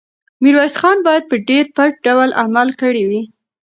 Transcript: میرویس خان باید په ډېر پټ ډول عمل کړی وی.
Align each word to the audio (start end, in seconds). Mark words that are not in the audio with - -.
میرویس 0.43 0.75
خان 0.81 0.97
باید 1.07 1.23
په 1.31 1.35
ډېر 1.49 1.65
پټ 1.75 1.91
ډول 2.05 2.29
عمل 2.43 2.69
کړی 2.81 3.03
وی. 3.09 3.21